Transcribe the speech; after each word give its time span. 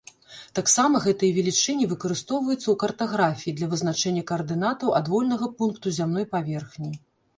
Таксама 0.59 1.01
гэтыя 1.05 1.35
велічыні 1.37 1.85
выкарыстоўваюцца 1.91 2.63
ў 2.69 2.75
картаграфіі 2.83 3.55
для 3.59 3.67
вызначэння 3.75 4.27
каардынатаў 4.33 4.97
адвольнага 5.01 5.53
пункту 5.61 5.87
зямной 5.99 6.25
паверхні. 6.37 6.91